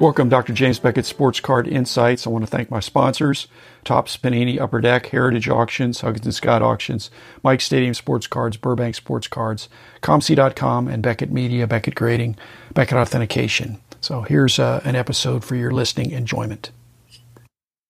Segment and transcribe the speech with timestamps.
[0.00, 0.52] Welcome, Dr.
[0.52, 2.24] James Beckett Sports Card Insights.
[2.24, 3.48] I want to thank my sponsors,
[3.82, 7.10] Topps Panini Upper Deck, Heritage Auctions, Huggins and Scott Auctions,
[7.42, 9.68] Mike Stadium Sports Cards, Burbank Sports Cards,
[10.00, 12.36] COMC.com, and Beckett Media, Beckett Grading,
[12.74, 13.80] Beckett Authentication.
[14.00, 16.70] So here's uh, an episode for your listening enjoyment.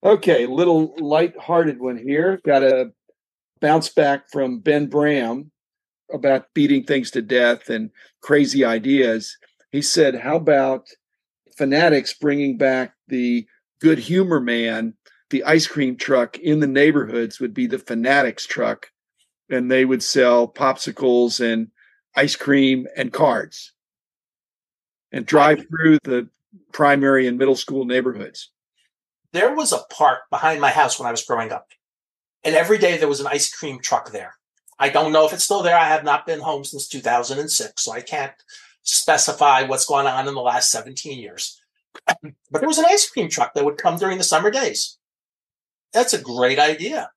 [0.03, 2.41] Okay, little light-hearted one here.
[2.43, 2.91] Got a
[3.61, 5.51] bounce back from Ben Bram
[6.11, 7.91] about beating things to death and
[8.23, 9.37] crazy ideas.
[9.73, 10.89] He said, "How about
[11.59, 13.47] Fanatics bringing back the
[13.81, 14.95] good humor man,
[15.31, 18.91] the ice cream truck in the neighborhoods would be the Fanatics truck,
[19.51, 21.69] and they would sell popsicles and
[22.17, 23.73] ice cream and cards
[25.13, 26.29] and drive through the
[26.73, 28.51] primary and middle school neighborhoods.
[29.33, 31.69] There was a park behind my house when I was growing up,
[32.45, 34.35] and every day there was an ice cream truck there.
[34.79, 35.77] I don't know if it's still there.
[35.77, 38.33] I have not been home since 2006, so I can't
[38.83, 41.58] specify what's going on in the last 17 years.
[42.07, 44.99] But there was an ice cream truck that would come during the summer days.
[45.93, 47.11] That's a great idea.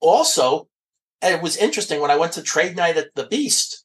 [0.00, 0.68] Also,
[1.22, 3.84] it was interesting when I went to trade night at the Beast,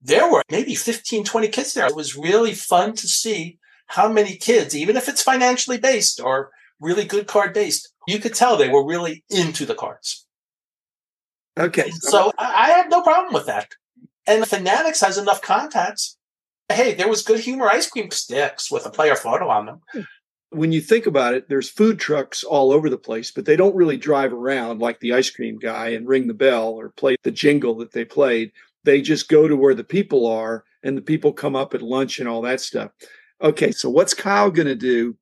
[0.00, 1.86] there were maybe 15, 20 kids there.
[1.86, 6.50] It was really fun to see how many kids, even if it's financially based or
[6.80, 10.26] really good card based, you could tell they were really into the cards.
[11.58, 11.90] Okay.
[11.90, 13.68] So I have no problem with that.
[14.26, 16.16] And Fanatics has enough contacts
[16.72, 19.80] hey, there was good humor ice cream sticks with a player photo on them.
[19.92, 20.00] Hmm.
[20.50, 23.74] When you think about it, there's food trucks all over the place, but they don't
[23.74, 27.30] really drive around like the ice cream guy and ring the bell or play the
[27.30, 28.52] jingle that they played.
[28.84, 32.18] They just go to where the people are and the people come up at lunch
[32.18, 32.90] and all that stuff.
[33.40, 35.16] Okay, so what's Kyle going to do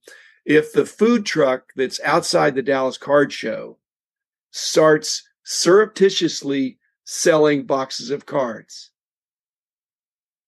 [0.45, 3.79] if the food truck that's outside the Dallas Card Show
[4.51, 8.90] starts surreptitiously selling boxes of cards?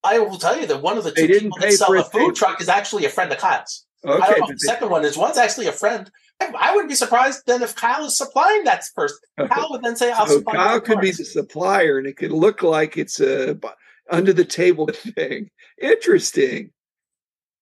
[0.04, 2.60] I will tell you that one of the two people that sell a food truck
[2.60, 3.86] is actually a friend of Kyle's.
[4.04, 4.40] Okay.
[4.48, 6.10] the second one is one's actually a friend.
[6.40, 9.18] I wouldn't be surprised then if Kyle is supplying that person.
[9.38, 12.32] Kyle would then say, "I'll so supply." Kyle could be the supplier, and it could
[12.32, 13.56] look like it's a
[14.10, 15.50] under the table thing.
[15.80, 16.72] Interesting.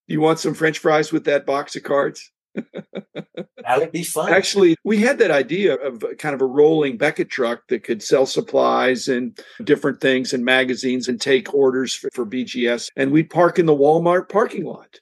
[0.07, 2.30] You want some French fries with that box of cards?
[2.55, 4.31] that would be fun.
[4.31, 8.25] Actually, we had that idea of kind of a rolling Beckett truck that could sell
[8.25, 12.89] supplies and different things and magazines and take orders for, for BGS.
[12.95, 14.99] And we'd park in the Walmart parking lot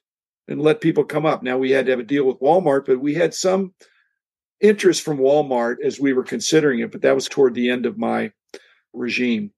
[0.47, 1.43] and let people come up.
[1.43, 3.73] Now, we had to have a deal with Walmart, but we had some
[4.61, 6.91] interest from Walmart as we were considering it.
[6.91, 8.31] But that was toward the end of my
[8.93, 9.51] regime.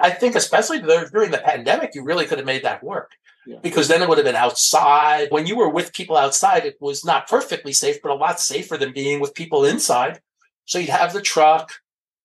[0.00, 3.12] I think, especially during the pandemic, you really could have made that work
[3.48, 3.58] yeah.
[3.62, 5.28] because then it would have been outside.
[5.30, 8.76] When you were with people outside, it was not perfectly safe, but a lot safer
[8.76, 10.20] than being with people inside.
[10.66, 11.72] So you'd have the truck.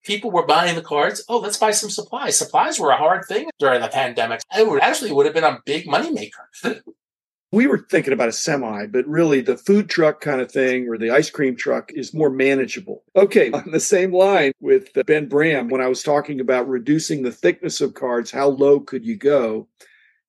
[0.03, 1.23] People were buying the cards.
[1.29, 2.37] Oh, let's buy some supplies.
[2.37, 4.41] Supplies were a hard thing during the pandemic.
[4.57, 6.81] It would actually would have been a big moneymaker.
[7.53, 10.97] we were thinking about a semi, but really the food truck kind of thing or
[10.97, 13.03] the ice cream truck is more manageable.
[13.15, 17.31] Okay, on the same line with Ben Bram, when I was talking about reducing the
[17.31, 19.69] thickness of cards, how low could you go?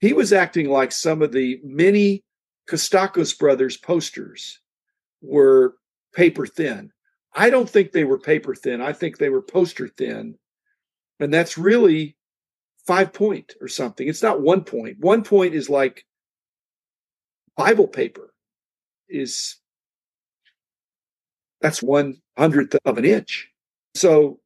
[0.05, 2.23] He was acting like some of the many
[2.69, 4.61] Kostakos brothers posters
[5.23, 5.77] were
[6.15, 6.93] paper thin.
[7.35, 8.83] I don't think they were paper thin.
[8.83, 10.37] I think they were poster thin.
[11.21, 12.19] And that's really
[12.87, 14.07] five point or something.
[14.07, 14.99] It's not one point.
[15.01, 16.05] One point is like
[17.57, 18.35] Bible paper
[19.09, 19.57] is
[21.63, 23.49] that's one hundredth of an inch.
[23.95, 24.41] So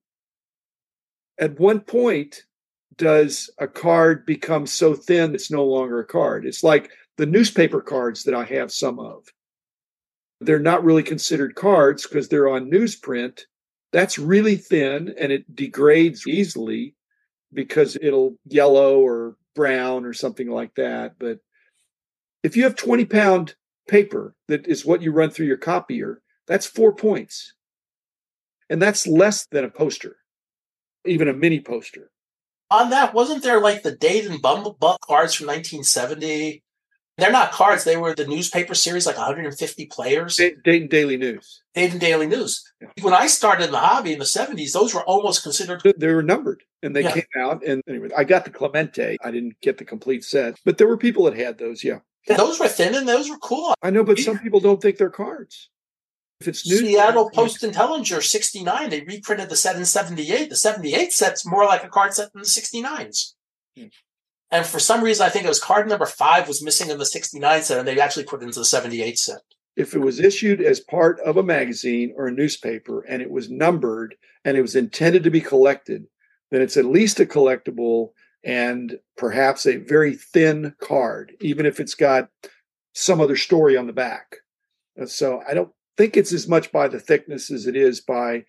[1.36, 2.44] at one point,
[2.98, 6.44] does a card become so thin it's no longer a card?
[6.44, 9.24] It's like the newspaper cards that I have some of.
[10.40, 13.42] They're not really considered cards because they're on newsprint.
[13.92, 16.94] That's really thin and it degrades easily
[17.52, 21.14] because it'll yellow or brown or something like that.
[21.18, 21.38] But
[22.42, 23.54] if you have 20 pound
[23.88, 27.54] paper that is what you run through your copier, that's four points.
[28.70, 30.16] And that's less than a poster,
[31.06, 32.10] even a mini poster
[32.70, 36.62] on that, wasn't there like the Dayton Bumblebuck cards from 1970?
[37.16, 40.36] They're not cards; they were the newspaper series, like 150 players.
[40.36, 41.62] Dayton Daily News.
[41.74, 42.62] Dayton Daily News.
[42.80, 42.88] Yeah.
[43.00, 45.82] When I started the hobby in the 70s, those were almost considered.
[45.96, 47.14] They were numbered, and they yeah.
[47.14, 47.64] came out.
[47.64, 49.16] And anyway, I got the Clemente.
[49.24, 51.82] I didn't get the complete set, but there were people that had those.
[51.82, 51.98] Yeah.
[52.28, 53.74] Those were thin and those were cool.
[53.82, 55.70] I know, but some people don't think they're cards.
[56.40, 60.50] If it's new, Seattle Post Intelligencer 69, they reprinted the 778.
[60.50, 63.34] The 78 set's more like a card set than the 69s.
[63.76, 63.86] Hmm.
[64.50, 67.04] And for some reason, I think it was card number five was missing in the
[67.04, 69.40] 69 set, and they actually put it into the 78 set.
[69.76, 73.50] If it was issued as part of a magazine or a newspaper and it was
[73.50, 76.06] numbered and it was intended to be collected,
[76.50, 78.10] then it's at least a collectible
[78.42, 82.28] and perhaps a very thin card, even if it's got
[82.94, 84.36] some other story on the back.
[85.06, 88.44] So I don't think it's as much by the thickness as it is by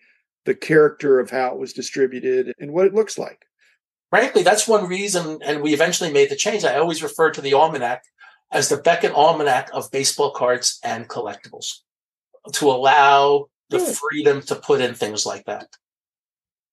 [0.46, 3.44] the character of how it was distributed and what it looks like.
[4.08, 6.64] Frankly, that's one reason, and we eventually made the change.
[6.64, 8.04] I always refer to the almanac
[8.52, 11.80] as the Beckett Almanac of baseball cards and collectibles
[12.52, 13.96] to allow the Good.
[13.96, 15.68] freedom to put in things like that.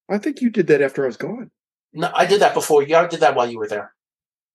[0.09, 1.51] I think you did that after I was gone.
[1.93, 2.81] No, I did that before.
[2.83, 3.93] Yeah, I did that while you were there.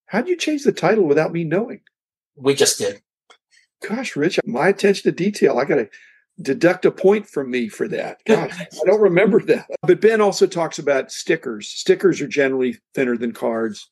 [0.06, 1.80] How'd you change the title without me knowing?
[2.36, 3.02] We just did.
[3.86, 5.58] Gosh, Rich, my attention to detail.
[5.58, 5.88] I got to
[6.40, 8.20] deduct a point from me for that.
[8.28, 9.66] I don't remember that.
[9.82, 11.68] But Ben also talks about stickers.
[11.68, 13.88] Stickers are generally thinner than cards,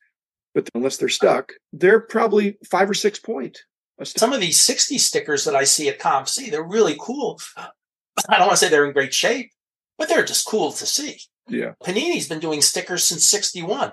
[0.55, 3.63] but unless they're stuck, they're probably five or six point.
[4.03, 7.39] Some of these 60 stickers that I see at COMC, they're really cool.
[7.57, 9.51] I don't want to say they're in great shape,
[9.99, 11.21] but they're just cool to see.
[11.49, 11.73] yeah.
[11.85, 13.93] Panini's been doing stickers since 61.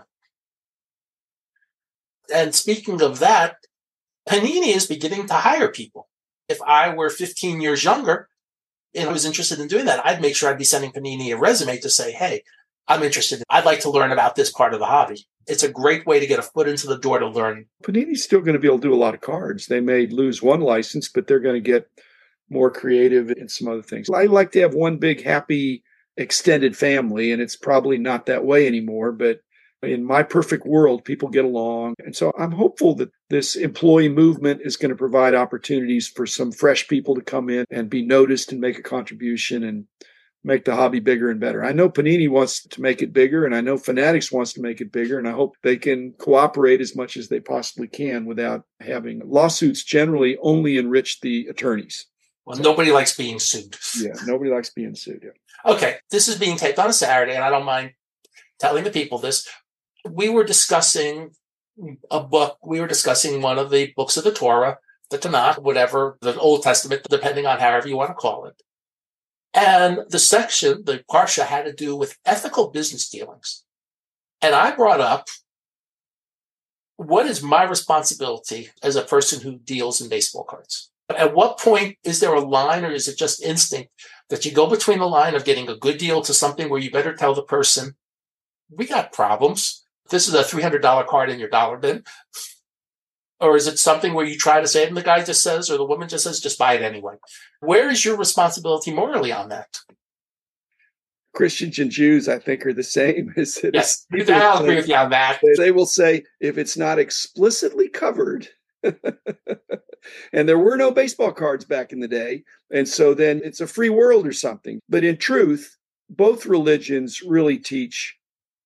[2.33, 3.57] And speaking of that,
[4.29, 6.07] Panini is beginning to hire people.
[6.47, 8.29] If I were 15 years younger
[8.97, 11.37] and I was interested in doing that, I'd make sure I'd be sending Panini a
[11.37, 12.43] resume to say, hey,
[12.87, 13.43] I'm interested.
[13.49, 15.27] I'd like to learn about this part of the hobby.
[15.45, 17.65] It's a great way to get a foot into the door to learn.
[17.83, 19.67] Panini's still going to be able to do a lot of cards.
[19.67, 21.89] They may lose one license, but they're going to get
[22.49, 24.09] more creative in some other things.
[24.09, 25.83] I like to have one big happy
[26.15, 29.11] extended family, and it's probably not that way anymore.
[29.11, 29.41] But
[29.83, 31.95] in my perfect world, people get along.
[31.99, 36.51] And so I'm hopeful that this employee movement is going to provide opportunities for some
[36.51, 39.85] fresh people to come in and be noticed and make a contribution and
[40.43, 41.63] make the hobby bigger and better.
[41.63, 44.79] I know Panini wants to make it bigger, and I know Fanatics wants to make
[44.81, 48.63] it bigger, and I hope they can cooperate as much as they possibly can without
[48.79, 52.05] having lawsuits generally only enrich the attorneys.
[52.45, 53.75] Well, nobody likes being sued.
[53.99, 55.21] Yeah, nobody likes being sued.
[55.21, 55.71] Yeah.
[55.73, 57.91] Okay, this is being taped on a Saturday, and I don't mind
[58.57, 59.49] telling the people this.
[60.11, 61.31] We were discussing
[62.09, 62.57] a book.
[62.63, 66.63] We were discussing one of the books of the Torah, the Tanakh, whatever, the Old
[66.63, 68.61] Testament, depending on however you want to call it.
[69.53, 73.63] And the section, the Parsha, had to do with ethical business dealings.
[74.41, 75.27] And I brought up
[76.97, 80.91] what is my responsibility as a person who deals in baseball cards?
[81.09, 83.91] At what point is there a line or is it just instinct
[84.29, 86.91] that you go between the line of getting a good deal to something where you
[86.91, 87.95] better tell the person,
[88.69, 89.85] we got problems.
[90.09, 92.03] This is a $300 card in your dollar bin.
[93.39, 95.69] Or is it something where you try to say it and the guy just says,
[95.69, 97.15] or the woman just says, just buy it anyway?
[97.59, 99.77] Where is your responsibility morally on that?
[101.35, 103.31] Christians and Jews, I think, are the same.
[103.37, 104.29] As it Yes, is.
[104.29, 105.39] I'll agree with you on that.
[105.57, 108.47] They will say if it's not explicitly covered,
[108.83, 113.67] and there were no baseball cards back in the day, and so then it's a
[113.67, 114.79] free world or something.
[114.89, 115.77] But in truth,
[116.09, 118.17] both religions really teach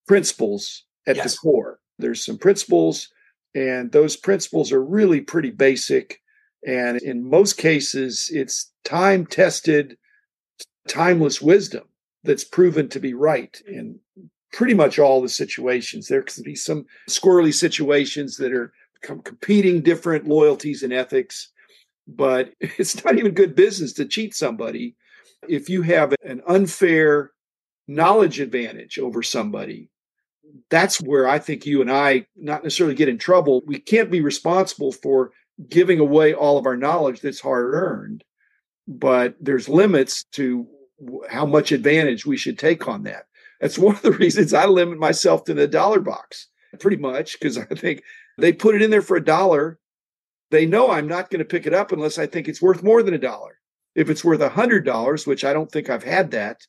[0.08, 1.32] principles at Yes.
[1.32, 1.80] the core.
[1.98, 3.08] There's some principles,
[3.54, 6.20] and those principles are really pretty basic.
[6.66, 9.96] And in most cases, it's time tested,
[10.88, 11.84] timeless wisdom
[12.24, 13.72] that's proven to be right mm.
[13.72, 14.00] in
[14.52, 16.08] pretty much all the situations.
[16.08, 18.72] There could be some squirrely situations that are
[19.02, 21.50] competing different loyalties and ethics,
[22.06, 24.94] but it's not even good business to cheat somebody
[25.48, 27.32] if you have an unfair
[27.88, 29.88] knowledge advantage over somebody.
[30.70, 33.62] That's where I think you and I not necessarily get in trouble.
[33.66, 35.32] We can't be responsible for
[35.68, 38.24] giving away all of our knowledge that's hard earned,
[38.88, 40.66] but there's limits to
[41.30, 43.26] how much advantage we should take on that.
[43.60, 46.48] That's one of the reasons I limit myself to the dollar box
[46.80, 48.02] pretty much because I think
[48.38, 49.78] they put it in there for a dollar.
[50.50, 53.02] They know I'm not going to pick it up unless I think it's worth more
[53.02, 53.58] than a dollar.
[53.94, 56.66] If it's worth a hundred dollars, which I don't think I've had that,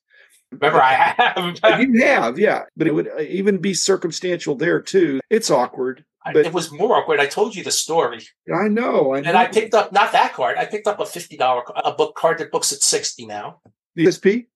[0.62, 1.60] Remember, I have.
[1.82, 2.64] you have, yeah.
[2.78, 5.20] But it would uh, even be circumstantial there too.
[5.30, 6.06] It's awkward.
[6.26, 7.20] But- it was more awkward.
[7.20, 8.20] I told you the story.
[8.54, 9.14] I know.
[9.14, 9.28] I know.
[9.28, 10.58] And I picked up not that card.
[10.58, 13.60] I picked up a fifty dollar a book card that books at sixty now.
[13.96, 14.48] the SP.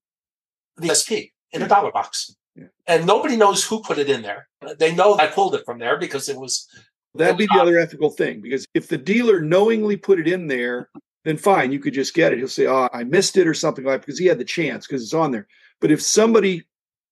[0.78, 2.66] The SP in a dollar box, Yeah.
[2.88, 4.48] and nobody knows who put it in there.
[4.78, 6.68] They know I pulled it from there because it was.
[7.16, 10.90] That'd be the other ethical thing because if the dealer knowingly put it in there,
[11.26, 12.38] then fine, you could just get it.
[12.38, 15.02] He'll say, "Oh, I missed it" or something like because he had the chance because
[15.02, 15.48] it's on there.
[15.80, 16.64] But if somebody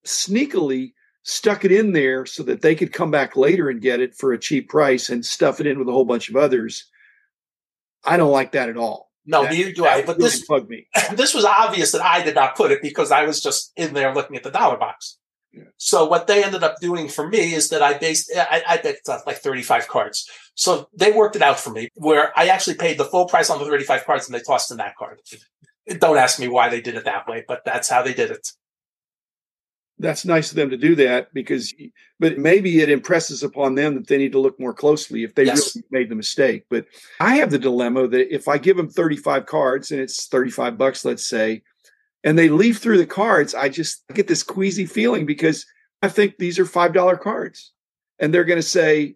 [0.05, 0.93] sneakily
[1.23, 4.31] stuck it in there so that they could come back later and get it for
[4.31, 6.89] a cheap price and stuff it in with a whole bunch of others,
[8.03, 9.11] I don't like that at all.
[9.25, 10.03] No, That- neither do I.
[10.03, 10.87] But really this bugged me.
[11.13, 14.13] this was obvious that I did not put it because I was just in there
[14.13, 15.17] looking at the dollar box.
[15.51, 15.63] Yeah.
[15.77, 19.07] So what they ended up doing for me is that I based I, I picked
[19.07, 20.29] up uh, like 35 cards.
[20.53, 23.59] So they worked it out for me where I actually paid the full price on
[23.59, 25.21] the 35 cards and they tossed in that card.
[25.87, 28.47] Don't ask me why they did it that way, but that's how they did it.
[29.99, 31.73] that's nice of them to do that because
[32.19, 35.45] but maybe it impresses upon them that they need to look more closely if they
[35.45, 35.75] yes.
[35.75, 36.85] really made the mistake but
[37.19, 41.05] i have the dilemma that if i give them 35 cards and it's 35 bucks
[41.05, 41.61] let's say
[42.23, 45.65] and they leaf through the cards i just get this queasy feeling because
[46.01, 47.71] i think these are five dollar cards
[48.19, 49.15] and they're going to say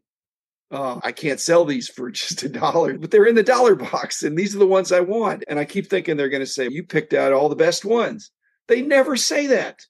[0.72, 4.24] oh, I can't sell these for just a dollar, but they're in the dollar box
[4.24, 5.44] and these are the ones I want.
[5.48, 8.32] And I keep thinking they're going to say, You picked out all the best ones.
[8.68, 9.86] They never say that.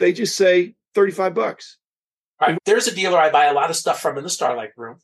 [0.00, 1.78] They just say 35 bucks.
[2.40, 2.58] Right.
[2.64, 4.98] There's a dealer I buy a lot of stuff from in the Starlight Room.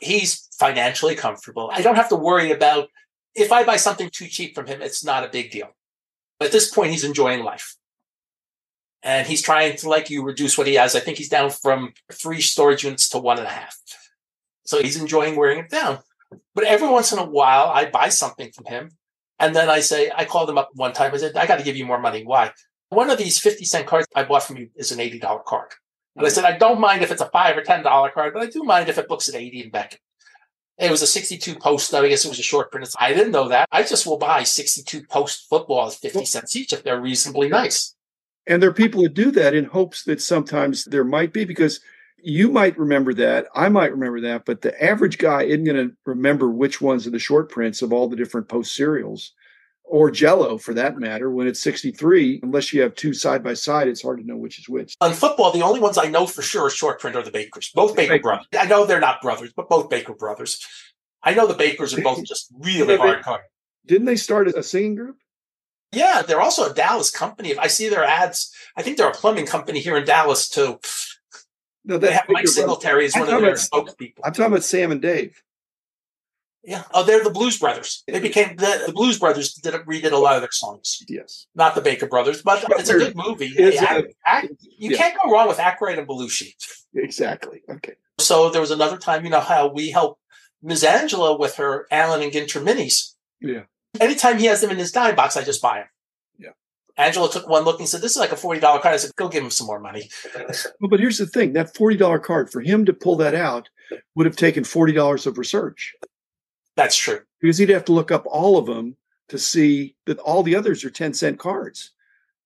[0.00, 1.70] He's financially comfortable.
[1.72, 2.88] I don't have to worry about
[3.34, 5.68] if I buy something too cheap from him, it's not a big deal.
[6.38, 7.76] But at this point, he's enjoying life.
[9.02, 10.96] And he's trying to, like you, reduce what he has.
[10.96, 13.76] I think he's down from three storage units to one and a half.
[14.70, 15.98] So he's enjoying wearing it down.
[16.54, 18.90] But every once in a while, I buy something from him.
[19.40, 21.12] And then I say, I called him up one time.
[21.12, 22.24] I said, I got to give you more money.
[22.24, 22.52] Why?
[22.90, 25.72] One of these 50 cent cards I bought from you is an $80 card.
[26.14, 26.32] And I mm.
[26.32, 28.88] said, I don't mind if it's a five or $10 card, but I do mind
[28.88, 29.98] if it looks at 80 and Beckett.
[30.78, 31.92] It was a 62 post.
[31.92, 32.88] I guess it was a short print.
[33.00, 33.68] I didn't know that.
[33.72, 37.96] I just will buy 62 post footballs, 50 cents each if they're reasonably nice.
[38.46, 41.80] And there are people that do that in hopes that sometimes there might be because
[42.22, 43.46] you might remember that.
[43.54, 47.10] I might remember that, but the average guy isn't going to remember which ones are
[47.10, 49.32] the short prints of all the different post cereals
[49.90, 53.88] or Jello for that matter, when it's 63, unless you have two side by side,
[53.88, 54.94] it's hard to know which is which.
[55.00, 57.70] On football, the only ones I know for sure are short print are the Bakers,
[57.74, 58.22] both Baker, Baker.
[58.22, 58.46] brothers.
[58.56, 60.64] I know they're not brothers, but both Baker brothers.
[61.22, 63.40] I know the Bakers are both just really hardcore.
[63.84, 65.16] Didn't they start a singing group?
[65.92, 67.50] Yeah, they're also a Dallas company.
[67.50, 70.78] If I see their ads, I think they're a plumbing company here in Dallas too.
[71.84, 74.20] No, they have Mike Singletary is one of their spokespeople.
[74.24, 75.42] I'm talking about Sam and Dave.
[76.62, 76.84] Yeah.
[76.92, 78.04] Oh, they're the Blues Brothers.
[78.06, 81.02] They became the, the Blues Brothers did redid a lot of their songs.
[81.08, 81.46] Yes.
[81.54, 83.48] Not the Baker Brothers, but it's a good movie.
[83.48, 84.96] Hey, a, act, you yeah.
[84.98, 86.52] can't go wrong with Aykroyd and Belushi.
[86.94, 87.62] Exactly.
[87.68, 87.94] Okay.
[88.18, 90.20] So there was another time, you know, how we helped
[90.62, 90.84] Ms.
[90.84, 93.14] Angela with her Allen and Ginter minis.
[93.40, 93.62] Yeah.
[93.98, 95.88] Anytime he has them in his dime box, I just buy them.
[96.96, 97.04] Yeah.
[97.04, 98.86] Angela took one look and said, This is like a $40 card.
[98.86, 100.10] I said, Go give him some more money.
[100.34, 103.68] well, but here's the thing that $40 card, for him to pull that out,
[104.14, 105.94] would have taken $40 of research.
[106.76, 107.20] That's true.
[107.40, 108.96] Because he'd have to look up all of them
[109.28, 111.92] to see that all the others are 10 cent cards.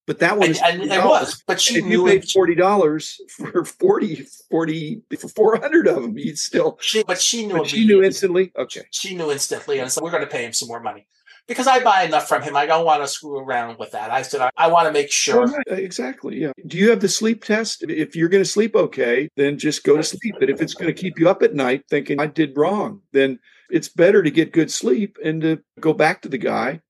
[0.06, 1.42] But that one and, and it was.
[1.46, 6.18] But she if you paid forty dollars for 40, 40 for four hundred of them,
[6.18, 6.76] you'd still.
[6.82, 7.56] She, but she knew.
[7.56, 8.52] But she knew instantly.
[8.54, 8.82] Okay.
[8.90, 11.06] She knew instantly, and so we're going to pay him some more money
[11.46, 12.56] because I buy enough from him.
[12.56, 14.10] I don't want to screw around with that.
[14.10, 15.46] I said I, I want to make sure.
[15.46, 15.64] right.
[15.68, 16.40] Exactly.
[16.40, 16.52] Yeah.
[16.66, 17.82] Do you have the sleep test?
[17.82, 20.36] If you're going to sleep okay, then just go to sleep.
[20.38, 23.38] But if it's going to keep you up at night thinking I did wrong, then
[23.70, 26.80] it's better to get good sleep and to go back to the guy.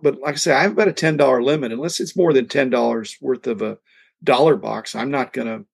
[0.00, 1.72] But like I say, I have about a ten dollar limit.
[1.72, 3.78] Unless it's more than ten dollars worth of a
[4.22, 5.64] dollar box, I'm not gonna.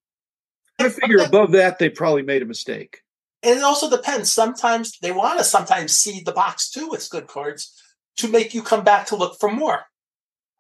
[0.81, 3.03] I figure above that they probably made a mistake.
[3.45, 4.33] And it also depends.
[4.33, 7.81] Sometimes they want to sometimes see the box too with good cards
[8.17, 9.87] to make you come back to look for more.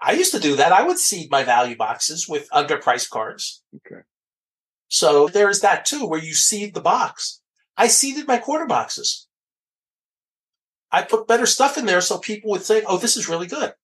[0.00, 0.72] I used to do that.
[0.72, 3.62] I would seed my value boxes with underpriced cards.
[3.76, 4.02] Okay.
[4.88, 7.40] So there's that too, where you seed the box.
[7.76, 9.26] I seeded my quarter boxes.
[10.92, 13.74] I put better stuff in there so people would say, "Oh, this is really good."